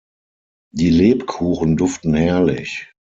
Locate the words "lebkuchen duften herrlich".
0.89-2.91